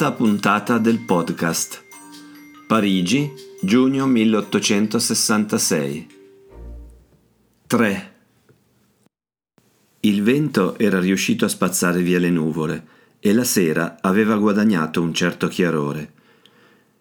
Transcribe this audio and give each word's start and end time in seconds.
Quarta 0.00 0.16
puntata 0.16 0.78
del 0.78 1.00
podcast. 1.00 1.84
Parigi, 2.66 3.30
giugno 3.60 4.06
1866. 4.06 6.06
3. 7.66 8.12
Il 10.00 10.22
vento 10.22 10.78
era 10.78 10.98
riuscito 11.00 11.44
a 11.44 11.48
spazzare 11.48 12.00
via 12.00 12.18
le 12.18 12.30
nuvole 12.30 12.86
e 13.20 13.34
la 13.34 13.44
sera 13.44 13.98
aveva 14.00 14.36
guadagnato 14.36 15.02
un 15.02 15.12
certo 15.12 15.48
chiarore. 15.48 16.12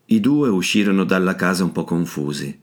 I 0.08 0.20
due 0.20 0.50
uscirono 0.50 1.06
dalla 1.06 1.36
casa 1.36 1.64
un 1.64 1.72
po' 1.72 1.86
confusi. 1.86 2.60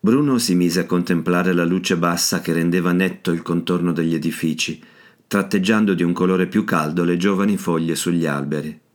Bruno 0.00 0.38
si 0.38 0.54
mise 0.54 0.80
a 0.80 0.86
contemplare 0.86 1.52
la 1.52 1.66
luce 1.66 1.98
bassa 1.98 2.40
che 2.40 2.54
rendeva 2.54 2.92
netto 2.92 3.30
il 3.30 3.42
contorno 3.42 3.92
degli 3.92 4.14
edifici, 4.14 4.82
tratteggiando 5.26 5.92
di 5.92 6.02
un 6.02 6.14
colore 6.14 6.46
più 6.46 6.64
caldo 6.64 7.04
le 7.04 7.18
giovani 7.18 7.58
foglie 7.58 7.94
sugli 7.94 8.24
alberi. 8.24 8.88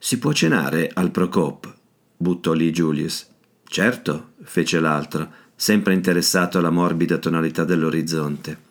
Si 0.00 0.18
può 0.18 0.32
cenare 0.32 0.90
al 0.94 1.10
Procop? 1.10 1.74
buttò 2.16 2.52
lì 2.52 2.70
Julius. 2.70 3.26
Certo, 3.64 4.34
fece 4.42 4.78
l'altro, 4.78 5.30
sempre 5.56 5.92
interessato 5.92 6.58
alla 6.58 6.70
morbida 6.70 7.18
tonalità 7.18 7.64
dell'orizzonte. 7.64 8.66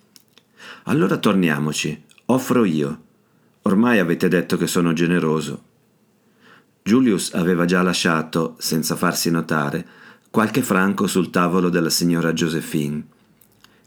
Allora 0.83 1.17
torniamoci, 1.17 2.01
offro 2.27 2.63
io. 2.63 3.01
Ormai 3.63 3.99
avete 3.99 4.29
detto 4.29 4.55
che 4.55 4.67
sono 4.67 4.93
generoso. 4.93 5.63
Julius 6.81 7.33
aveva 7.33 7.65
già 7.65 7.81
lasciato, 7.81 8.55
senza 8.57 8.95
farsi 8.95 9.29
notare, 9.29 9.85
qualche 10.31 10.61
franco 10.61 11.07
sul 11.07 11.29
tavolo 11.29 11.67
della 11.67 11.89
signora 11.89 12.31
Josephine. 12.31 13.05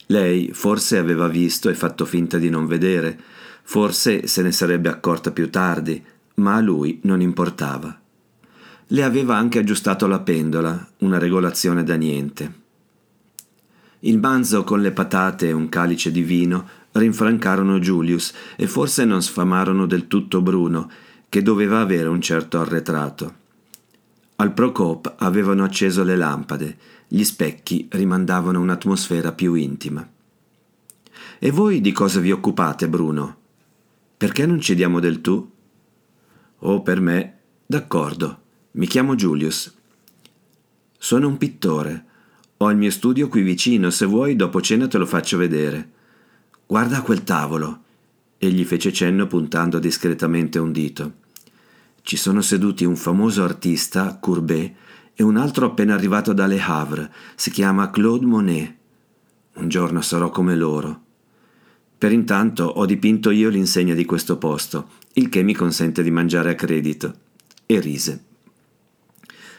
Lei 0.06 0.50
forse 0.52 0.98
aveva 0.98 1.27
visto 1.27 1.70
e 1.70 1.74
fatto 1.74 2.05
finta 2.05 2.36
di 2.36 2.50
non 2.50 2.66
vedere, 2.66 3.18
forse 3.62 4.27
se 4.27 4.42
ne 4.42 4.52
sarebbe 4.52 4.91
accorta 4.91 5.30
più 5.30 5.48
tardi, 5.48 6.05
ma 6.34 6.55
a 6.55 6.61
lui 6.61 7.00
non 7.03 7.20
importava. 7.20 7.98
Le 8.89 9.03
aveva 9.03 9.36
anche 9.36 9.59
aggiustato 9.59 10.06
la 10.06 10.20
pendola, 10.20 10.89
una 10.98 11.19
regolazione 11.19 11.84
da 11.84 11.95
niente. 11.95 12.59
Il 14.00 14.19
manzo 14.19 14.64
con 14.64 14.81
le 14.81 14.92
patate 14.92 15.48
e 15.48 15.53
un 15.53 15.69
calice 15.69 16.11
di 16.11 16.23
vino 16.23 16.67
rinfrancarono 16.92 17.78
Julius 17.78 18.33
e 18.56 18.67
forse 18.67 19.05
non 19.05 19.23
sfamarono 19.23 19.86
del 19.86 20.08
tutto 20.08 20.41
Bruno, 20.41 20.91
che 21.28 21.42
doveva 21.42 21.81
avere 21.81 22.08
un 22.08 22.20
certo 22.20 22.58
arretrato. 22.58 23.34
Al 24.36 24.53
Procop 24.53 25.14
avevano 25.19 25.64
acceso 25.64 26.03
le 26.03 26.17
lampade, 26.17 26.78
gli 27.06 27.23
specchi 27.23 27.86
rimandavano 27.91 28.61
un'atmosfera 28.61 29.33
più 29.33 29.55
intima. 29.55 30.08
E 31.39 31.51
voi 31.51 31.80
di 31.80 31.92
cosa 31.92 32.20
vi 32.20 32.33
occupate, 32.33 32.89
Bruno? 32.89 33.36
Perché 34.17 34.46
non 34.46 34.61
ci 34.61 34.74
diamo 34.74 34.98
del 34.98 35.20
tu? 35.20 35.51
Oh, 36.62 36.82
per 36.82 37.00
me, 37.00 37.38
d'accordo. 37.64 38.38
Mi 38.72 38.86
chiamo 38.86 39.14
Julius. 39.14 39.74
Sono 40.98 41.26
un 41.26 41.38
pittore. 41.38 42.04
Ho 42.58 42.70
il 42.70 42.76
mio 42.76 42.90
studio 42.90 43.28
qui 43.28 43.40
vicino, 43.40 43.88
se 43.88 44.04
vuoi 44.04 44.36
dopo 44.36 44.60
cena 44.60 44.86
te 44.86 44.98
lo 44.98 45.06
faccio 45.06 45.38
vedere. 45.38 45.90
Guarda 46.66 47.00
quel 47.00 47.24
tavolo. 47.24 47.84
Egli 48.36 48.64
fece 48.64 48.92
cenno 48.92 49.26
puntando 49.26 49.78
discretamente 49.78 50.58
un 50.58 50.70
dito. 50.70 51.12
Ci 52.02 52.18
sono 52.18 52.42
seduti 52.42 52.84
un 52.84 52.96
famoso 52.96 53.42
artista, 53.42 54.18
Courbet, 54.18 54.74
e 55.14 55.22
un 55.22 55.38
altro 55.38 55.64
appena 55.64 55.94
arrivato 55.94 56.34
da 56.34 56.46
Le 56.46 56.60
Havre, 56.60 57.10
si 57.36 57.50
chiama 57.50 57.90
Claude 57.90 58.27
Monet. 58.27 58.74
Un 59.54 59.68
giorno 59.68 60.02
sarò 60.02 60.28
come 60.28 60.54
loro. 60.54 61.04
Per 61.96 62.12
intanto 62.12 62.64
ho 62.64 62.84
dipinto 62.84 63.30
io 63.30 63.48
l'insegna 63.48 63.94
di 63.94 64.04
questo 64.04 64.36
posto 64.36 64.99
il 65.14 65.28
che 65.28 65.42
mi 65.42 65.54
consente 65.54 66.02
di 66.02 66.10
mangiare 66.10 66.50
a 66.50 66.54
credito. 66.54 67.14
E 67.66 67.80
rise. 67.80 68.24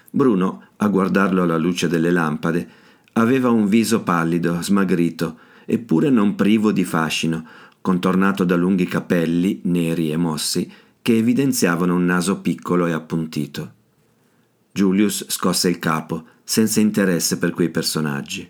Bruno, 0.09 0.67
a 0.77 0.87
guardarlo 0.87 1.43
alla 1.43 1.57
luce 1.57 1.87
delle 1.87 2.11
lampade, 2.11 2.69
aveva 3.13 3.49
un 3.49 3.67
viso 3.67 4.03
pallido, 4.03 4.61
smagrito, 4.61 5.37
eppure 5.65 6.09
non 6.09 6.35
privo 6.35 6.71
di 6.71 6.83
fascino, 6.83 7.45
contornato 7.81 8.43
da 8.43 8.55
lunghi 8.55 8.85
capelli, 8.85 9.61
neri 9.63 10.11
e 10.11 10.17
mossi, 10.17 10.71
che 11.01 11.17
evidenziavano 11.17 11.95
un 11.95 12.05
naso 12.05 12.39
piccolo 12.41 12.85
e 12.85 12.91
appuntito. 12.91 13.73
Julius 14.71 15.25
scosse 15.29 15.69
il 15.69 15.79
capo, 15.79 16.25
senza 16.43 16.79
interesse 16.79 17.37
per 17.37 17.51
quei 17.51 17.69
personaggi. 17.69 18.49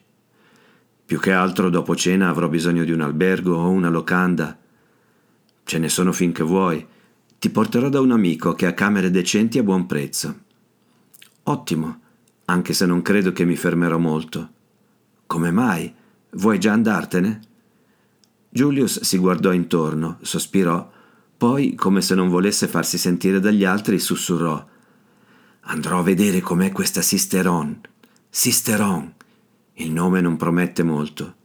Più 1.06 1.20
che 1.20 1.32
altro 1.32 1.70
dopo 1.70 1.96
cena 1.96 2.30
avrò 2.30 2.48
bisogno 2.48 2.84
di 2.84 2.92
un 2.92 3.02
albergo 3.02 3.56
o 3.56 3.70
una 3.70 3.90
locanda, 3.90 4.58
Ce 5.64 5.78
ne 5.78 5.90
sono 5.90 6.12
finché 6.12 6.44
vuoi. 6.44 6.86
Ti 7.42 7.50
porterò 7.50 7.90
da 7.90 8.00
un 8.00 8.12
amico 8.12 8.54
che 8.54 8.68
ha 8.68 8.76
camere 8.76 9.10
decenti 9.10 9.58
a 9.58 9.64
buon 9.64 9.88
prezzo. 9.88 10.42
Ottimo, 11.42 12.00
anche 12.46 12.72
se 12.72 12.86
non 12.86 13.02
credo 13.02 13.32
che 13.32 13.46
mi 13.46 13.56
fermerò 13.56 13.98
molto. 13.98 14.50
Come 15.26 15.50
mai? 15.50 15.92
Vuoi 16.34 16.60
già 16.60 16.74
andartene? 16.74 17.40
Julius 18.48 19.02
si 19.02 19.18
guardò 19.18 19.52
intorno, 19.54 20.20
sospirò, 20.22 20.88
poi, 21.36 21.74
come 21.74 22.02
se 22.02 22.14
non 22.14 22.30
volesse 22.30 22.68
farsi 22.68 23.00
sentire 23.00 23.40
dagli 23.40 23.66
altri, 23.66 23.98
sussurrò. 23.98 24.64
Andrò 25.62 25.98
a 25.98 26.04
vedere 26.04 26.42
com'è 26.42 26.72
questa 26.72 27.02
Sisteron. 27.02 27.82
Sisteron. 28.30 29.16
Il 29.74 29.92
nome 29.92 30.22
non 30.22 30.38
promette 30.38 30.84
molto. 30.84 31.36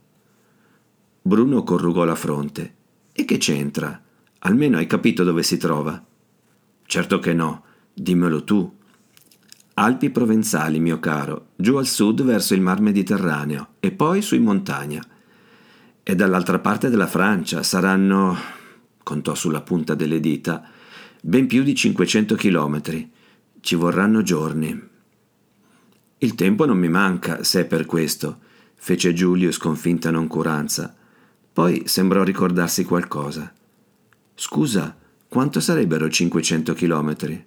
Bruno 1.23 1.63
corrugò 1.63 2.05
la 2.05 2.17
fronte. 2.17 2.75
E 3.13 3.25
che 3.25 3.39
c'entra? 3.39 3.99
Almeno 4.41 4.77
hai 4.77 4.87
capito 4.87 5.25
dove 5.25 5.43
si 5.43 5.57
trova? 5.57 6.05
Certo 6.85 7.19
che 7.19 7.33
no, 7.33 7.65
dimmelo 7.93 8.45
tu. 8.45 8.75
Alpi 9.75 10.11
provenzali, 10.11 10.79
mio 10.79 10.99
caro, 10.99 11.49
giù 11.57 11.77
al 11.77 11.87
sud 11.87 12.23
verso 12.23 12.55
il 12.55 12.61
mar 12.61 12.81
Mediterraneo 12.81 13.75
e 13.81 13.91
poi 13.91 14.23
su 14.23 14.35
in 14.35 14.43
montagna. 14.43 15.05
E 16.03 16.15
dall'altra 16.15 16.61
parte 16.61 16.89
della 16.89 17.07
Francia 17.07 17.63
saranno, 17.63 18.37
contò 19.03 19.35
sulla 19.35 19.63
punta 19.63 19.95
delle 19.95 20.21
dita, 20.21 20.63
ben 21.21 21.47
più 21.47 21.63
di 21.63 21.75
500 21.75 22.37
chilometri. 22.37 23.11
Ci 23.61 23.75
vorranno 23.75 24.23
giorni. 24.23 24.81
Il 26.19 26.35
tempo 26.35 26.65
non 26.65 26.79
mi 26.79 26.89
manca, 26.89 27.43
se 27.43 27.63
è 27.63 27.65
per 27.67 27.85
questo, 27.85 28.39
fece 28.77 29.13
Giulio 29.13 29.51
con 29.59 29.77
finta 29.77 30.11
noncuranza. 30.11 30.95
Poi 31.53 31.83
sembrò 31.87 32.23
ricordarsi 32.23 32.85
qualcosa. 32.85 33.53
Scusa, 34.39 34.95
quanto 35.29 35.61
sarebbero 35.61 36.11
500 36.11 36.75
chilometri? 36.75 37.43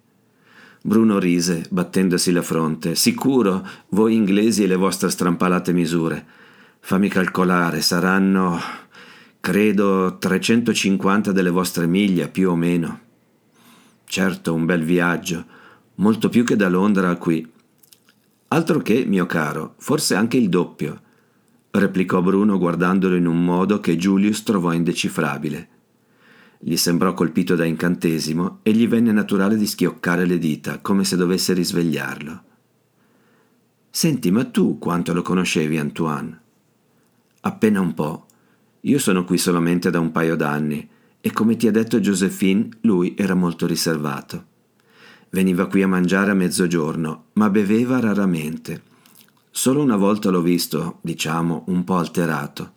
Bruno 0.81 1.19
rise, 1.19 1.67
battendosi 1.69 2.31
la 2.31 2.41
fronte. 2.41 2.95
Sicuro, 2.95 3.63
voi 3.89 4.15
inglesi 4.15 4.63
e 4.63 4.67
le 4.67 4.75
vostre 4.75 5.11
strampalate 5.11 5.71
misure. 5.71 6.25
Fammi 6.79 7.07
calcolare, 7.07 7.81
saranno, 7.81 8.59
credo, 9.39 10.17
350 10.17 11.31
delle 11.31 11.51
vostre 11.51 11.85
miglia, 11.85 12.27
più 12.27 12.49
o 12.49 12.55
meno. 12.55 12.99
Certo, 14.05 14.55
un 14.55 14.65
bel 14.65 14.83
viaggio, 14.83 15.45
molto 15.95 16.27
più 16.27 16.43
che 16.43 16.55
da 16.55 16.69
Londra 16.69 17.09
a 17.11 17.17
qui. 17.17 17.47
Altro 18.47 18.79
che, 18.79 19.05
mio 19.05 19.27
caro, 19.27 19.75
forse 19.77 20.15
anche 20.15 20.37
il 20.37 20.49
doppio, 20.49 21.01
replicò 21.69 22.23
Bruno 22.23 22.57
guardandolo 22.57 23.15
in 23.15 23.27
un 23.27 23.45
modo 23.45 23.79
che 23.79 23.95
Julius 23.95 24.41
trovò 24.41 24.73
indecifrabile. 24.73 25.77
Gli 26.61 26.75
sembrò 26.75 27.13
colpito 27.13 27.55
da 27.55 27.63
incantesimo 27.63 28.59
e 28.63 28.73
gli 28.73 28.85
venne 28.85 29.13
naturale 29.13 29.55
di 29.55 29.65
schioccare 29.65 30.25
le 30.25 30.37
dita, 30.37 30.79
come 30.79 31.05
se 31.05 31.15
dovesse 31.15 31.53
risvegliarlo. 31.53 32.43
Senti, 33.89 34.29
ma 34.29 34.43
tu 34.43 34.77
quanto 34.77 35.13
lo 35.13 35.21
conoscevi, 35.21 35.77
Antoine? 35.77 36.41
Appena 37.41 37.79
un 37.79 37.93
po'. 37.93 38.25
Io 38.81 38.99
sono 38.99 39.23
qui 39.23 39.37
solamente 39.37 39.89
da 39.89 40.01
un 40.01 40.11
paio 40.11 40.35
d'anni 40.35 40.87
e 41.21 41.31
come 41.31 41.55
ti 41.55 41.67
ha 41.67 41.71
detto 41.71 42.01
Josephine, 42.01 42.69
lui 42.81 43.15
era 43.17 43.35
molto 43.35 43.65
riservato. 43.65 44.45
Veniva 45.29 45.67
qui 45.67 45.81
a 45.81 45.87
mangiare 45.87 46.31
a 46.31 46.35
mezzogiorno, 46.35 47.27
ma 47.33 47.49
beveva 47.49 47.99
raramente. 48.01 48.83
Solo 49.49 49.81
una 49.81 49.95
volta 49.95 50.29
l'ho 50.29 50.41
visto, 50.41 50.99
diciamo, 51.01 51.63
un 51.67 51.85
po' 51.85 51.95
alterato. 51.95 52.73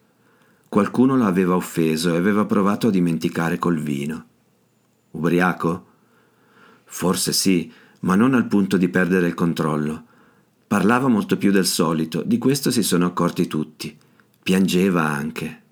Qualcuno 0.72 1.18
l'aveva 1.18 1.54
offeso 1.54 2.14
e 2.14 2.16
aveva 2.16 2.46
provato 2.46 2.86
a 2.86 2.90
dimenticare 2.90 3.58
col 3.58 3.78
vino. 3.78 4.24
Ubriaco? 5.10 5.86
Forse 6.84 7.34
sì, 7.34 7.70
ma 8.00 8.14
non 8.14 8.32
al 8.32 8.46
punto 8.46 8.78
di 8.78 8.88
perdere 8.88 9.26
il 9.26 9.34
controllo. 9.34 10.06
Parlava 10.66 11.08
molto 11.08 11.36
più 11.36 11.50
del 11.50 11.66
solito, 11.66 12.22
di 12.22 12.38
questo 12.38 12.70
si 12.70 12.82
sono 12.82 13.04
accorti 13.04 13.46
tutti. 13.46 13.94
Piangeva 14.42 15.02
anche. 15.02 15.62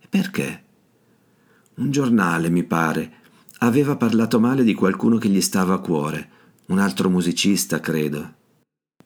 E 0.00 0.08
perché? 0.08 0.64
Un 1.76 1.92
giornale, 1.92 2.50
mi 2.50 2.64
pare, 2.64 3.12
aveva 3.58 3.94
parlato 3.94 4.40
male 4.40 4.64
di 4.64 4.74
qualcuno 4.74 5.16
che 5.16 5.28
gli 5.28 5.40
stava 5.40 5.74
a 5.74 5.78
cuore, 5.78 6.30
un 6.66 6.80
altro 6.80 7.08
musicista, 7.08 7.78
credo. 7.78 8.34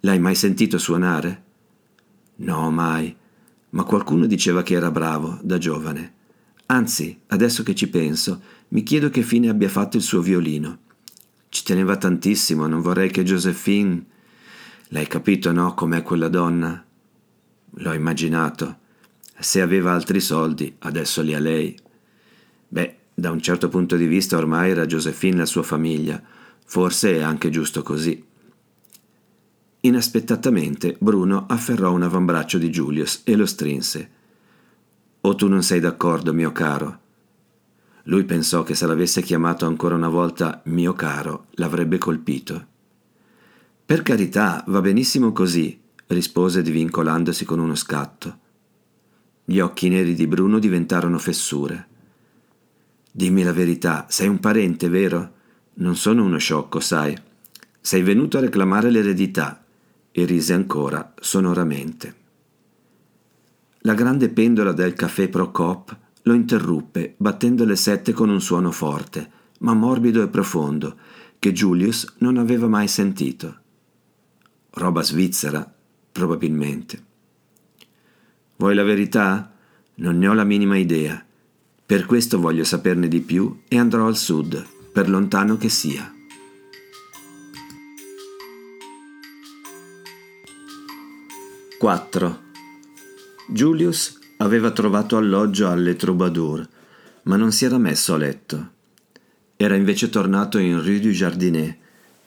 L'hai 0.01 0.21
mai 0.21 0.35
sentito 0.35 0.79
suonare? 0.79 1.45
No, 2.37 2.71
mai 2.71 3.15
ma 3.71 3.85
qualcuno 3.85 4.27
diceva 4.27 4.63
che 4.63 4.75
era 4.75 4.91
bravo 4.91 5.39
da 5.43 5.59
giovane. 5.59 6.15
Anzi, 6.67 7.21
adesso 7.29 7.63
che 7.63 7.75
ci 7.75 7.89
penso, 7.89 8.41
mi 8.69 8.83
chiedo 8.83 9.11
che 9.11 9.23
fine 9.23 9.49
abbia 9.49 9.69
fatto 9.69 9.97
il 9.97 10.03
suo 10.03 10.21
violino. 10.21 10.79
Ci 11.49 11.65
teneva 11.65 11.97
tantissimo, 11.97 12.67
non 12.67 12.81
vorrei 12.81 13.11
che 13.11 13.25
Josephine... 13.25 14.05
L'hai 14.89 15.07
capito, 15.07 15.53
no, 15.53 15.75
com'è 15.75 16.03
quella 16.03 16.29
donna? 16.29 16.83
L'ho 17.71 17.93
immaginato. 17.93 18.79
Se 19.39 19.61
aveva 19.61 19.93
altri 19.93 20.21
soldi, 20.21 20.75
adesso 20.79 21.21
li 21.21 21.35
ha 21.35 21.39
lei. 21.39 21.77
Beh, 22.69 22.97
da 23.15 23.31
un 23.31 23.41
certo 23.41 23.69
punto 23.69 23.97
di 23.97 24.07
vista 24.07 24.39
ormai 24.39 24.71
era 24.71 24.87
Josephine 24.87 25.37
la 25.37 25.47
sua 25.47 25.63
famiglia. 25.63 26.23
Forse 26.65 27.17
è 27.17 27.23
anche 27.23 27.51
giusto 27.51 27.83
così. 27.83 28.25
Inaspettatamente 29.81 30.97
Bruno 30.99 31.47
afferrò 31.47 31.93
un 31.93 32.03
avambraccio 32.03 32.59
di 32.59 32.69
Julius 32.69 33.21
e 33.23 33.37
lo 33.37 33.47
strinse. 33.47 34.11
O 35.21 35.37
tu 35.37 35.47
non 35.47 35.63
sei 35.63 35.79
d'accordo, 35.79 36.35
mio 36.35 36.51
caro? 36.51 37.01
Lui 38.05 38.25
pensò 38.25 38.65
che 38.65 38.75
se 38.75 38.87
l'avesse 38.89 39.23
chiamato 39.23 39.67
ancora 39.67 39.95
una 39.95 40.09
volta 40.09 40.63
mio 40.65 40.95
caro, 40.95 41.47
l'avrebbe 41.53 41.99
colpito. 41.99 42.67
Per 43.87 44.03
carità, 44.03 44.65
va 44.67 44.81
benissimo 44.81 45.31
così, 45.31 45.81
rispose 46.09 46.61
divincolandosi 46.61 47.45
con 47.45 47.61
uno 47.61 47.77
scatto. 47.77 48.39
Gli 49.45 49.61
occhi 49.61 49.89
neri 49.89 50.15
di 50.15 50.27
Bruno 50.27 50.59
diventarono 50.59 51.19
fessure. 51.19 51.87
Dimmi 53.13 53.45
la 53.45 53.53
verità, 53.53 54.07
sei 54.09 54.27
un 54.27 54.41
parente, 54.41 54.89
vero? 54.89 55.33
Non 55.75 55.95
sono 55.95 56.25
uno 56.25 56.39
sciocco, 56.39 56.81
sai. 56.81 57.17
Sei 57.81 58.03
venuto 58.03 58.39
a 58.39 58.41
reclamare 58.41 58.91
l'eredità 58.91 59.63
e 60.23 60.25
rise 60.25 60.53
ancora 60.53 61.15
sonoramente. 61.21 62.15
La 63.83 63.95
grande 63.95 64.29
pendola 64.29 64.73
del 64.73 64.95
caffè 64.95 65.29
Procop 65.29 65.97
lo 66.23 66.35
interruppe 66.35 67.15
battendo 67.17 67.65
le 67.65 67.77
sette 67.77 68.13
con 68.13 68.29
un 68.29 68.41
suono 68.41 68.71
forte, 68.71 69.31
ma 69.61 69.75
morbido 69.75 70.23
e 70.23 70.29
profondo, 70.29 70.97
che 71.39 71.53
Julius 71.53 72.15
non 72.19 72.37
aveva 72.37 72.67
mai 72.67 72.89
sentito. 72.89 73.57
Roba 74.71 75.03
svizzera, 75.03 75.73
probabilmente. 76.13 77.05
Vuoi 78.57 78.75
la 78.75 78.83
verità? 78.83 79.53
Non 79.97 80.19
ne 80.19 80.29
ho 80.29 80.35
la 80.35 80.45
minima 80.45 80.77
idea. 80.77 81.25
Per 81.87 82.05
questo 82.07 82.41
voglio 82.41 82.65
saperne 82.65 83.09
di 83.09 83.21
più 83.21 83.61
e 83.69 83.79
andrò 83.79 84.07
al 84.07 84.17
sud, 84.17 84.67
per 84.93 85.09
lontano 85.09 85.57
che 85.57 85.69
sia. 85.69 86.13
4. 91.79 92.41
Julius 93.51 94.19
aveva 94.39 94.73
trovato 94.73 95.17
alloggio 95.17 95.71
alle 95.71 95.95
Troubadour, 95.95 96.69
ma 97.23 97.37
non 97.37 97.53
si 97.53 97.67
era 97.67 97.79
messo 97.79 98.15
a 98.15 98.17
letto. 98.17 98.71
Era 99.55 99.77
invece 99.77 100.09
tornato 100.11 100.59
in 100.59 100.83
Rue 100.83 100.99
du 100.99 101.11
Jardinet, 101.11 101.77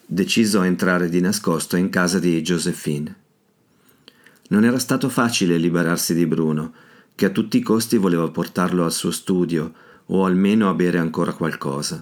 deciso 0.05 0.61
a 0.61 0.65
entrare 0.65 1.09
di 1.09 1.19
nascosto 1.19 1.75
in 1.75 1.89
casa 1.89 2.17
di 2.17 2.41
Josephine. 2.41 3.13
Non 4.47 4.63
era 4.63 4.79
stato 4.79 5.09
facile 5.09 5.57
liberarsi 5.57 6.13
di 6.13 6.25
Bruno, 6.25 6.71
che 7.13 7.25
a 7.25 7.29
tutti 7.31 7.57
i 7.57 7.61
costi 7.61 7.97
voleva 7.97 8.29
portarlo 8.29 8.85
al 8.85 8.93
suo 8.93 9.11
studio 9.11 9.73
o 10.05 10.23
almeno 10.23 10.69
a 10.69 10.73
bere 10.73 10.97
ancora 10.97 11.33
qualcosa. 11.33 12.01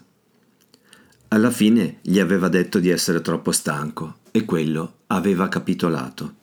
Alla 1.30 1.50
fine 1.50 1.98
gli 2.04 2.20
aveva 2.20 2.48
detto 2.48 2.78
di 2.78 2.90
essere 2.90 3.22
troppo 3.22 3.52
stanco 3.52 4.18
e 4.30 4.46
quello 4.46 4.98
aveva 5.08 5.48
capitolato. 5.48 6.38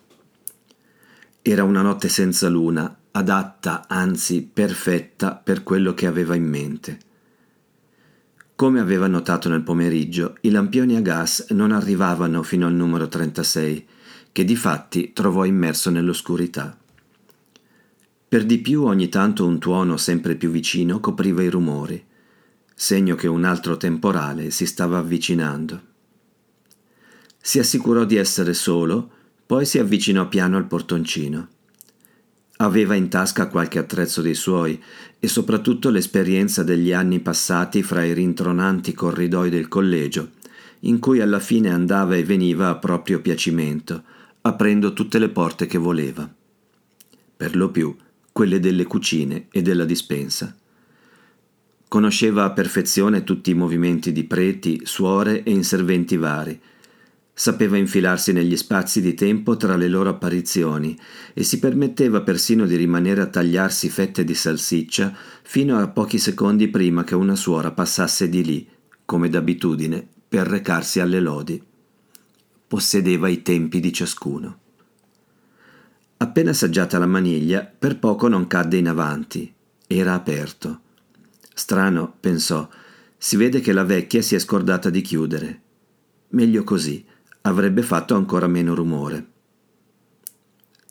Era 1.49 1.63
una 1.63 1.81
notte 1.81 2.09
senza 2.09 2.49
luna, 2.49 3.03
adatta, 3.13 3.85
anzi 3.87 4.51
perfetta 4.53 5.37
per 5.37 5.63
quello 5.63 5.95
che 5.95 6.09
aveva 6.09 6.35
in 6.35 6.43
mente. 6.43 6.99
Come 8.57 8.81
aveva 8.81 9.07
notato 9.07 9.49
nel 9.49 9.63
pomeriggio, 9.63 10.39
i 10.41 10.51
lampioni 10.51 10.97
a 10.97 11.01
gas 11.01 11.47
non 11.51 11.71
arrivavano 11.71 12.43
fino 12.43 12.67
al 12.67 12.75
numero 12.75 13.07
36, 13.07 13.87
che 14.33 14.45
di 14.45 14.57
fatti 14.57 15.13
trovò 15.13 15.45
immerso 15.45 15.89
nell'oscurità. 15.91 16.77
Per 18.27 18.45
di 18.45 18.59
più 18.59 18.83
ogni 18.83 19.09
tanto 19.09 19.47
un 19.47 19.61
tuono 19.61 19.97
sempre 19.97 20.35
più 20.35 20.51
vicino 20.51 20.99
copriva 20.99 21.45
i 21.45 21.49
rumori, 21.49 22.05
segno 22.75 23.15
che 23.15 23.29
un 23.29 23.45
altro 23.45 23.77
temporale 23.77 24.51
si 24.51 24.67
stava 24.67 24.99
avvicinando. 24.99 25.81
Si 27.41 27.61
assicurò 27.61 28.03
di 28.03 28.17
essere 28.17 28.53
solo 28.53 29.13
poi 29.47 29.65
si 29.65 29.79
avvicinò 29.79 30.29
piano 30.29 30.57
al 30.57 30.67
portoncino. 30.67 31.49
Aveva 32.59 32.95
in 32.95 33.09
tasca 33.09 33.49
qualche 33.49 33.79
attrezzo 33.79 34.21
dei 34.23 34.35
suoi 34.35 34.83
e 35.19 35.29
soprattutto 35.29 35.91
l'esperienza 35.91 36.63
degli 36.63 36.93
anni 36.93 37.21
passati 37.21 37.83
fra 37.83 38.03
i 38.03 38.13
rintronanti 38.13 38.93
corridoi 38.93 39.51
del 39.51 39.69
collegio, 39.69 40.31
in 40.81 40.99
cui 40.99 41.21
alla 41.21 41.41
fine 41.41 41.71
andava 41.71 42.17
e 42.17 42.25
veniva 42.25 42.69
a 42.69 42.77
proprio 42.77 43.21
piacimento, 43.21 44.03
aprendo 44.41 44.93
tutte 44.93 45.19
le 45.19 45.29
porte 45.29 45.67
che 45.67 45.79
voleva. 45.79 46.29
Per 47.37 47.57
lo 47.57 47.71
più 47.71 47.95
quelle 48.33 48.61
delle 48.61 48.85
cucine 48.85 49.47
e 49.51 49.63
della 49.63 49.85
dispensa. 49.85 50.55
Conosceva 51.89 52.45
a 52.45 52.51
perfezione 52.51 53.25
tutti 53.25 53.51
i 53.51 53.55
movimenti 53.55 54.13
di 54.13 54.25
preti, 54.25 54.81
suore 54.85 55.43
e 55.43 55.51
inserventi 55.53 56.17
vari, 56.17 56.61
Sapeva 57.39 57.77
infilarsi 57.77 58.33
negli 58.33 58.57
spazi 58.57 59.03
di 59.03 59.13
tempo 59.13 59.59
tra 59.59 59.77
le 59.77 59.89
loro 59.89 60.09
apparizioni 60.09 60.99
e 61.35 61.43
si 61.43 61.59
permetteva 61.59 62.23
persino 62.23 62.65
di 62.65 62.77
rimanere 62.77 63.21
a 63.21 63.27
tagliarsi 63.27 63.91
fette 63.91 64.25
di 64.25 64.35
salsiccia 64.35 65.15
fino 65.43 65.79
a 65.79 65.87
pochi 65.87 66.19
secondi 66.19 66.69
prima 66.69 67.05
che 67.05 67.15
una 67.15 67.37
suora 67.37 67.73
passasse 67.73 68.31
di 68.31 68.43
lì, 68.43 68.67
come 69.05 69.29
d'abitudine, 69.29 70.09
per 70.27 70.47
recarsi 70.47 70.99
alle 70.99 71.21
lodi. 71.21 71.63
Possedeva 72.69 73.29
i 73.29 73.43
tempi 73.43 73.81
di 73.81 73.93
ciascuno. 73.93 74.59
Appena 76.17 76.53
assaggiata 76.53 76.99
la 76.99 77.05
maniglia, 77.05 77.71
per 77.79 77.99
poco 77.99 78.29
non 78.29 78.47
cadde 78.47 78.79
in 78.79 78.89
avanti. 78.89 79.53
Era 79.87 80.15
aperto. 80.15 80.81
Strano, 81.53 82.17
pensò, 82.19 82.67
si 83.19 83.37
vede 83.37 83.61
che 83.61 83.75
la 83.75 83.85
vecchia 83.85 84.23
si 84.23 84.35
è 84.35 84.39
scordata 84.39 84.89
di 84.89 85.03
chiudere. 85.03 85.61
Meglio 86.29 86.65
così 86.65 87.05
avrebbe 87.47 87.83
fatto 87.83 88.15
ancora 88.15 88.49
meno 88.49 88.75
rumore. 88.75 89.27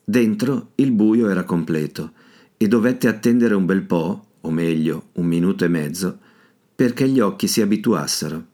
Dentro 0.03 0.71
il 0.75 0.91
buio 0.91 1.29
era 1.29 1.43
completo 1.43 2.13
e 2.57 2.67
dovette 2.67 3.07
attendere 3.07 3.53
un 3.55 3.65
bel 3.65 3.83
po', 3.83 4.25
o 4.41 4.51
meglio 4.51 5.09
un 5.13 5.25
minuto 5.25 5.65
e 5.65 5.67
mezzo, 5.67 6.19
perché 6.73 7.09
gli 7.09 7.19
occhi 7.19 7.47
si 7.47 7.61
abituassero. 7.61 8.45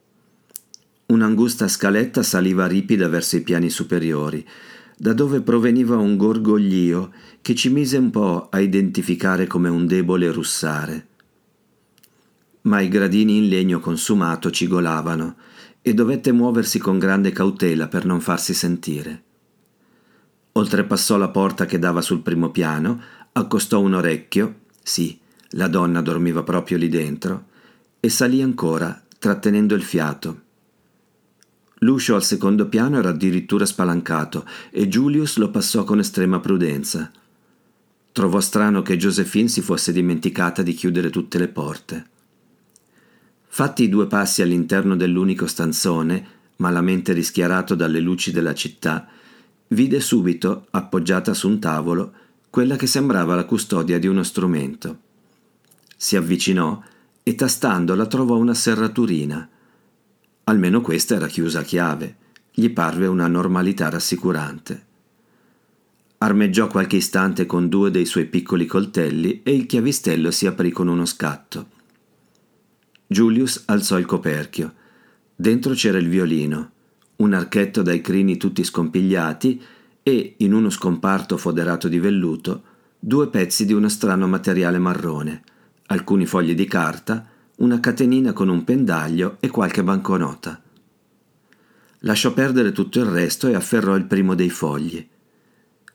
Un'angusta 1.08 1.68
scaletta 1.68 2.24
saliva 2.24 2.66
ripida 2.66 3.08
verso 3.08 3.36
i 3.36 3.42
piani 3.42 3.70
superiori, 3.70 4.48
da 4.98 5.14
dove 5.14 5.42
proveniva 5.42 5.98
un 5.98 6.18
gorgoglio 6.18 7.14
che 7.42 7.54
ci 7.54 7.70
mise 7.70 7.98
un 7.98 8.10
po' 8.10 8.48
a 8.50 8.60
identificare 8.60 9.46
come 9.46 9.70
un 9.70 9.86
debole 9.86 10.32
russare. 10.32 11.08
Ma 12.62 12.80
i 12.80 12.88
gradini 12.88 13.38
in 13.38 13.48
legno 13.48 13.80
consumato 13.80 14.50
cigolavano 14.50 15.36
e 15.82 15.94
dovette 15.94 16.32
muoversi 16.32 16.80
con 16.80 17.00
grande 17.00 17.32
cautela 17.32 17.88
per 17.88 18.06
non 18.06 18.22
farsi 18.22 18.54
sentire. 18.54 19.24
Oltrepassò 20.54 21.18
la 21.18 21.30
porta 21.30 21.66
che 21.66 21.80
dava 21.80 22.02
sul 22.02 22.22
primo 22.22 22.52
piano, 22.52 23.02
accostò 23.32 23.80
un 23.80 23.94
orecchio, 23.94 24.56
sì, 24.84 25.18
la 25.52 25.68
donna 25.68 26.02
dormiva 26.02 26.44
proprio 26.44 26.78
lì 26.78 26.90
dentro, 26.90 27.46
e 28.00 28.10
salì 28.10 28.42
ancora, 28.42 29.02
trattenendo 29.18 29.76
il 29.76 29.84
fiato. 29.84 30.42
L'uscio 31.80 32.16
al 32.16 32.24
secondo 32.24 32.68
piano 32.68 33.00
era 33.00 33.10
addirittura 33.10 33.66
spalancato 33.66 34.46
e 34.70 34.88
Julius 34.88 35.38
lo 35.38 35.50
passò 35.50 35.84
con 35.84 35.98
estrema 35.98 36.40
prudenza. 36.40 37.12
Trovò 38.12 38.40
strano 38.40 38.84
che 38.84 38.98
Josephine 38.98 39.48
si 39.48 39.62
fosse 39.62 39.92
dimenticata 39.92 40.62
di 40.62 40.74
chiudere 40.74 41.10
tutte 41.10 41.40
le 41.40 41.48
porte. 41.48 42.10
Fatti 43.54 43.90
due 43.90 44.08
passi 44.08 44.42
all'interno 44.42 44.96
dell'unico 44.96 45.46
stanzone, 45.46 46.26
malamente 46.56 47.12
rischiarato 47.12 47.76
dalle 47.76 48.00
luci 48.00 48.32
della 48.32 48.54
città, 48.54 49.10
vide 49.68 50.00
subito, 50.00 50.68
appoggiata 50.72 51.34
su 51.34 51.50
un 51.50 51.60
tavolo, 51.60 52.14
quella 52.50 52.78
che 52.78 52.88
sembrava 52.88 53.36
la 53.36 53.44
custodia 53.44 54.00
di 54.00 54.08
uno 54.08 54.24
strumento. 54.24 55.00
Si 55.98 56.16
avvicinò 56.16 56.82
e 57.22 57.36
tastandola 57.36 58.06
trovò 58.06 58.38
una 58.38 58.54
serraturina. 58.54 59.50
Almeno 60.46 60.80
questa 60.80 61.16
era 61.16 61.28
chiusa 61.28 61.60
a 61.60 61.64
chiave. 61.64 62.16
Gli 62.54 62.70
parve 62.70 63.08
una 63.08 63.28
normalità 63.28 63.90
rassicurante. 63.90 64.86
Armeggiò 66.20 66.68
qualche 66.68 66.96
istante 66.96 67.46
con 67.46 67.68
due 67.68 67.92
dei 67.92 68.06
suoi 68.06 68.28
piccoli 68.28 68.66
coltelli 68.66 69.42
e 69.44 69.54
il 69.54 69.66
chiavistello 69.66 70.32
si 70.32 70.48
aprì 70.48 70.72
con 70.72 70.88
uno 70.88 71.06
scatto. 71.06 71.71
Julius 73.12 73.64
alzò 73.66 74.00
il 74.00 74.06
coperchio. 74.06 74.74
Dentro 75.36 75.74
c'era 75.74 75.98
il 75.98 76.08
violino, 76.08 76.72
un 77.18 77.34
archetto 77.34 77.82
dai 77.82 78.00
crini 78.00 78.38
tutti 78.38 78.64
scompigliati 78.64 79.62
e, 80.02 80.36
in 80.38 80.54
uno 80.54 80.70
scomparto 80.70 81.36
foderato 81.36 81.90
di 81.90 82.00
velluto, 82.00 82.64
due 82.98 83.28
pezzi 83.28 83.66
di 83.66 83.74
uno 83.74 83.90
strano 83.90 84.30
materiale 84.30 84.78
marrone, 84.78 85.44
alcuni 85.88 86.26
fogli 86.26 86.56
di 86.56 86.64
carta, 86.64 87.28
una 87.58 87.82
catenina 87.82 88.32
con 88.32 88.48
un 88.48 88.64
pendaglio 88.64 89.36
e 89.42 89.50
qualche 89.50 89.84
banconota. 89.84 90.62
Lasciò 92.04 92.32
perdere 92.32 92.72
tutto 92.72 93.00
il 93.00 93.08
resto 93.08 93.50
e 93.50 93.56
afferrò 93.56 93.98
il 93.98 94.06
primo 94.06 94.36
dei 94.36 94.50
fogli. 94.50 95.06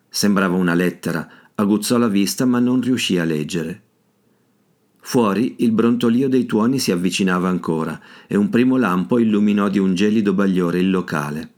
Sembrava 0.06 0.56
una 0.56 0.74
lettera, 0.74 1.26
aguzzò 1.54 1.96
la 1.96 2.08
vista 2.08 2.44
ma 2.44 2.58
non 2.58 2.82
riuscì 2.82 3.18
a 3.18 3.24
leggere. 3.24 3.84
Fuori 5.08 5.54
il 5.58 5.70
brontolio 5.70 6.28
dei 6.28 6.46
tuoni 6.46 6.80
si 6.80 6.90
avvicinava 6.90 7.48
ancora 7.48 8.00
e 8.26 8.36
un 8.36 8.48
primo 8.48 8.76
lampo 8.76 9.20
illuminò 9.20 9.68
di 9.68 9.78
un 9.78 9.94
gelido 9.94 10.32
bagliore 10.32 10.80
il 10.80 10.90
locale. 10.90 11.52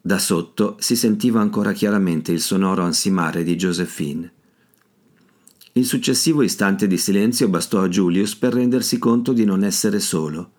Da 0.00 0.18
sotto 0.18 0.74
si 0.80 0.96
sentiva 0.96 1.40
ancora 1.40 1.70
chiaramente 1.70 2.32
il 2.32 2.40
sonoro 2.40 2.82
ansimare 2.82 3.44
di 3.44 3.54
Josephine. 3.54 4.32
Il 5.74 5.86
successivo 5.86 6.42
istante 6.42 6.88
di 6.88 6.98
silenzio 6.98 7.48
bastò 7.48 7.82
a 7.82 7.88
Julius 7.88 8.34
per 8.34 8.52
rendersi 8.52 8.98
conto 8.98 9.32
di 9.32 9.44
non 9.44 9.62
essere 9.62 10.00
solo. 10.00 10.50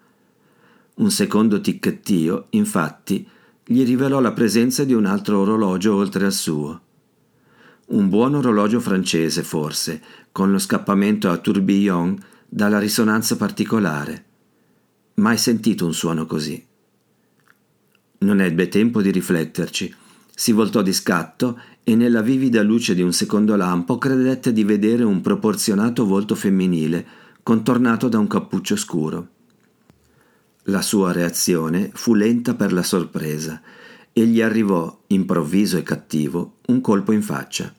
Un 0.96 1.12
secondo 1.12 1.60
ticchettio, 1.60 2.46
infatti, 2.52 3.28
gli 3.66 3.84
rivelò 3.84 4.22
la 4.22 4.32
presenza 4.32 4.86
di 4.86 4.94
un 4.94 5.04
altro 5.04 5.40
orologio 5.40 5.94
oltre 5.94 6.24
al 6.24 6.34
suo. 6.34 6.84
Un 7.92 8.08
buon 8.08 8.36
orologio 8.36 8.80
francese, 8.80 9.42
forse, 9.42 10.00
con 10.32 10.52
lo 10.52 10.60
scappamento 10.60 11.32
a 11.32 11.38
tourbillon 11.38 12.16
dalla 12.48 12.78
risonanza 12.78 13.36
particolare. 13.36 14.26
Mai 15.16 15.40
sentito 15.40 15.88
un 15.88 15.94
suono 15.96 16.28
così. 16.28 16.64
Non 18.20 18.42
ebbe 18.42 18.68
tempo 18.68 19.02
di 19.02 19.10
rifletterci. 19.10 19.92
Si 20.36 20.52
voltò 20.52 20.84
di 20.84 20.94
scatto 20.94 21.60
e 21.84 21.96
nella 21.96 22.22
vivida 22.22 22.62
luce 22.62 22.94
di 22.94 23.02
un 23.02 23.12
secondo 23.12 23.56
lampo 23.56 23.98
credette 23.98 24.54
di 24.54 24.64
vedere 24.64 25.02
un 25.02 25.22
proporzionato 25.22 26.06
volto 26.06 26.36
femminile, 26.36 27.04
contornato 27.42 28.08
da 28.08 28.20
un 28.20 28.28
cappuccio 28.28 28.76
scuro. 28.76 29.30
La 30.66 30.84
sua 30.84 31.12
reazione 31.12 31.90
fu 31.92 32.14
lenta 32.14 32.54
per 32.54 32.72
la 32.72 32.84
sorpresa 32.84 33.60
e 34.14 34.28
gli 34.28 34.44
arrivò, 34.44 35.06
improvviso 35.08 35.78
e 35.78 35.82
cattivo, 35.82 36.58
un 36.68 36.82
colpo 36.82 37.14
in 37.14 37.24
faccia. 37.24 37.78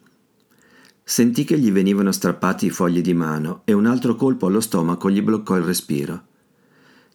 Sentì 1.10 1.42
che 1.42 1.58
gli 1.58 1.72
venivano 1.72 2.12
strappati 2.12 2.66
i 2.66 2.70
fogli 2.70 3.00
di 3.00 3.14
mano 3.14 3.62
e 3.64 3.72
un 3.72 3.86
altro 3.86 4.14
colpo 4.14 4.46
allo 4.46 4.60
stomaco 4.60 5.10
gli 5.10 5.20
bloccò 5.20 5.56
il 5.56 5.64
respiro. 5.64 6.22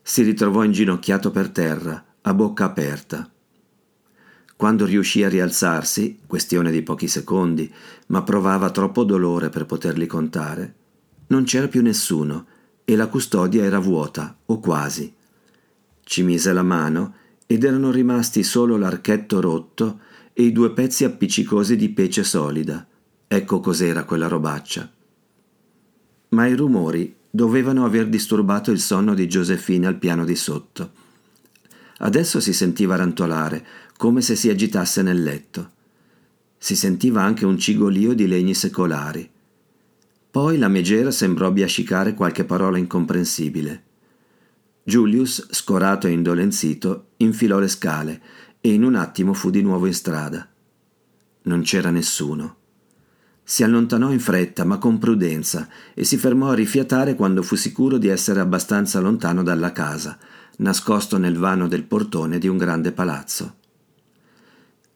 Si 0.01 0.21
ritrovò 0.21 0.65
inginocchiato 0.65 1.31
per 1.31 1.47
terra, 1.47 2.03
a 2.19 2.33
bocca 2.33 2.65
aperta. 2.65 3.31
Quando 4.57 4.85
riuscì 4.85 5.23
a 5.23 5.29
rialzarsi, 5.29 6.19
questione 6.27 6.71
di 6.71 6.81
pochi 6.81 7.07
secondi, 7.07 7.73
ma 8.07 8.21
provava 8.21 8.69
troppo 8.69 9.05
dolore 9.05 9.47
per 9.47 9.65
poterli 9.65 10.07
contare, 10.07 10.75
non 11.27 11.45
c'era 11.45 11.69
più 11.69 11.81
nessuno 11.81 12.47
e 12.83 12.97
la 12.97 13.07
custodia 13.07 13.63
era 13.63 13.79
vuota, 13.79 14.39
o 14.47 14.59
quasi. 14.59 15.13
Ci 16.03 16.21
mise 16.21 16.51
la 16.51 16.63
mano 16.63 17.13
ed 17.47 17.63
erano 17.63 17.91
rimasti 17.91 18.43
solo 18.43 18.75
l'archetto 18.75 19.39
rotto 19.39 20.01
e 20.33 20.43
i 20.43 20.51
due 20.51 20.73
pezzi 20.73 21.05
appiccicosi 21.05 21.77
di 21.77 21.87
pece 21.91 22.25
solida. 22.25 22.85
Ecco 23.27 23.59
cos'era 23.59 24.03
quella 24.03 24.27
robaccia. 24.27 24.89
Ma 26.29 26.47
i 26.47 26.55
rumori 26.55 27.15
dovevano 27.29 27.85
aver 27.85 28.07
disturbato 28.07 28.71
il 28.71 28.79
sonno 28.79 29.13
di 29.13 29.27
Giosefina 29.27 29.87
al 29.87 29.97
piano 29.97 30.23
di 30.23 30.35
sotto 30.35 31.03
Adesso 31.97 32.41
si 32.41 32.51
sentiva 32.51 32.95
rantolare, 32.95 33.65
come 33.97 34.21
se 34.21 34.35
si 34.35 34.49
agitasse 34.49 35.01
nel 35.01 35.23
letto. 35.23 35.71
Si 36.57 36.75
sentiva 36.75 37.21
anche 37.21 37.45
un 37.45 37.57
cigolio 37.57 38.13
di 38.13 38.27
legni 38.27 38.53
secolari. 38.53 39.29
Poi 40.29 40.57
la 40.57 40.67
megera 40.67 41.11
sembrò 41.11 41.51
biascicare 41.51 42.13
qualche 42.13 42.43
parola 42.43 42.77
incomprensibile. 42.77 43.83
Julius, 44.83 45.47
scorato 45.51 46.07
e 46.07 46.11
indolenzito, 46.11 47.11
infilò 47.17 47.59
le 47.59 47.69
scale 47.69 48.21
e 48.59 48.73
in 48.73 48.83
un 48.83 48.95
attimo 48.95 49.33
fu 49.33 49.49
di 49.49 49.61
nuovo 49.61 49.85
in 49.85 49.93
strada. 49.93 50.47
Non 51.43 51.61
c'era 51.61 51.91
nessuno. 51.91 52.57
Si 53.47 53.61
allontanò 53.61 54.11
in 54.11 54.19
fretta, 54.19 54.63
ma 54.65 54.79
con 54.79 54.97
prudenza, 54.97 55.69
e 55.93 56.03
si 56.03 56.17
fermò 56.17 56.49
a 56.49 56.55
rifiatare 56.55 57.13
quando 57.13 57.43
fu 57.43 57.55
sicuro 57.55 57.99
di 57.99 58.07
essere 58.07 58.39
abbastanza 58.39 58.99
lontano 58.99 59.43
dalla 59.43 59.71
casa, 59.71 60.17
nascosto 60.57 61.19
nel 61.19 61.37
vano 61.37 61.67
del 61.67 61.83
portone 61.83 62.39
di 62.39 62.47
un 62.47 62.57
grande 62.57 62.91
palazzo. 62.91 63.57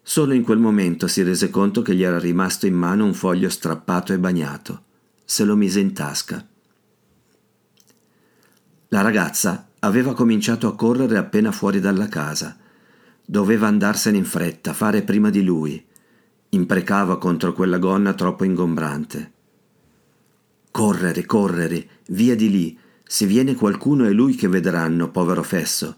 Solo 0.02 0.34
in 0.34 0.42
quel 0.42 0.58
momento 0.58 1.06
si 1.06 1.22
rese 1.22 1.52
conto 1.52 1.84
che 1.84 1.94
gli 1.94 2.02
era 2.02 2.18
rimasto 2.18 2.66
in 2.66 2.74
mano 2.74 3.06
un 3.06 3.14
foglio 3.14 3.50
strappato 3.50 4.14
e 4.14 4.18
bagnato. 4.18 4.86
Se 5.24 5.44
lo 5.44 5.56
mise 5.56 5.80
in 5.80 5.94
tasca. 5.94 6.44
La 8.88 9.02
ragazza 9.02 9.68
aveva 9.78 10.16
cominciato 10.16 10.68
a 10.68 10.76
correre 10.76 11.20
appena 11.20 11.52
fuori 11.52 11.80
dalla 11.80 12.08
casa. 12.08 12.58
Doveva 13.24 13.68
andarsene 13.68 14.18
in 14.18 14.26
fretta, 14.26 14.74
fare 14.74 15.04
prima 15.04 15.30
di 15.30 15.44
lui. 15.44 15.86
Imprecava 16.50 17.18
contro 17.18 17.54
quella 17.54 17.78
gonna 17.78 18.14
troppo 18.14 18.44
ingombrante. 18.44 19.32
Correre, 20.72 21.26
correre, 21.26 21.88
via 22.08 22.36
di 22.36 22.50
lì, 22.50 22.80
se 23.04 23.26
viene 23.26 23.56
qualcuno 23.56 24.06
è 24.06 24.12
lui 24.12 24.36
che 24.36 24.48
vedranno, 24.48 25.10
povero 25.10 25.44
fesso. 25.44 25.98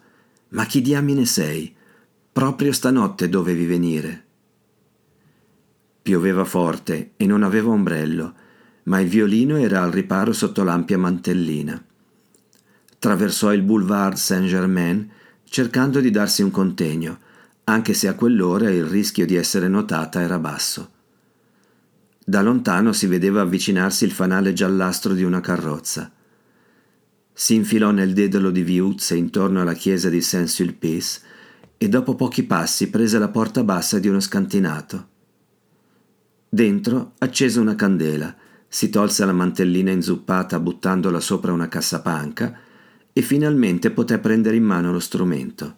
Ma 0.49 0.65
chi 0.65 0.81
diamine 0.81 1.25
sei? 1.25 1.73
Proprio 2.31 2.71
stanotte 2.71 3.29
dovevi 3.29 3.65
venire. 3.65 4.25
Pioveva 6.01 6.45
forte 6.45 7.11
e 7.15 7.25
non 7.25 7.43
aveva 7.43 7.69
ombrello, 7.71 8.33
ma 8.83 8.99
il 8.99 9.07
violino 9.07 9.57
era 9.57 9.83
al 9.83 9.91
riparo 9.91 10.33
sotto 10.33 10.63
l'ampia 10.63 10.97
mantellina. 10.97 11.81
Traversò 12.97 13.53
il 13.53 13.61
boulevard 13.61 14.15
Saint-Germain 14.15 15.09
cercando 15.43 15.99
di 15.99 16.11
darsi 16.11 16.41
un 16.41 16.51
contegno, 16.51 17.19
anche 17.71 17.93
se 17.93 18.07
a 18.07 18.15
quell'ora 18.15 18.69
il 18.69 18.85
rischio 18.85 19.25
di 19.25 19.35
essere 19.35 19.67
notata 19.67 20.21
era 20.21 20.39
basso. 20.39 20.91
Da 22.23 22.41
lontano 22.41 22.91
si 22.93 23.07
vedeva 23.07 23.41
avvicinarsi 23.41 24.03
il 24.03 24.11
fanale 24.11 24.53
giallastro 24.53 25.13
di 25.13 25.23
una 25.23 25.39
carrozza. 25.39 26.11
Si 27.33 27.55
infilò 27.55 27.91
nel 27.91 28.13
dedalo 28.13 28.51
di 28.51 28.61
viuzze 28.61 29.15
intorno 29.15 29.61
alla 29.61 29.73
chiesa 29.73 30.09
di 30.09 30.21
Saint-Sulpice 30.21 31.21
e 31.77 31.89
dopo 31.89 32.15
pochi 32.15 32.43
passi 32.43 32.89
prese 32.89 33.17
la 33.17 33.29
porta 33.29 33.63
bassa 33.63 33.99
di 33.99 34.07
uno 34.07 34.19
scantinato. 34.19 35.07
Dentro 36.47 37.13
accese 37.19 37.59
una 37.59 37.75
candela, 37.75 38.35
si 38.67 38.89
tolse 38.89 39.25
la 39.25 39.31
mantellina 39.31 39.91
inzuppata 39.91 40.59
buttandola 40.59 41.19
sopra 41.19 41.53
una 41.53 41.69
cassapanca 41.69 42.59
e 43.13 43.21
finalmente 43.21 43.91
poté 43.91 44.19
prendere 44.19 44.57
in 44.57 44.63
mano 44.63 44.91
lo 44.91 44.99
strumento. 44.99 45.77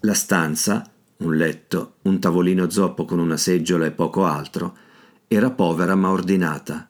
La 0.00 0.14
stanza, 0.14 0.88
un 1.18 1.36
letto, 1.36 1.94
un 2.02 2.18
tavolino 2.18 2.68
zoppo 2.68 3.04
con 3.04 3.18
una 3.18 3.36
seggiola 3.36 3.86
e 3.86 3.92
poco 3.92 4.24
altro, 4.24 4.76
era 5.28 5.50
povera 5.50 5.94
ma 5.94 6.10
ordinata. 6.10 6.88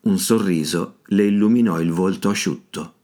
Un 0.00 0.18
sorriso 0.18 0.98
le 1.06 1.24
illuminò 1.24 1.80
il 1.80 1.90
volto 1.90 2.28
asciutto. 2.28 2.94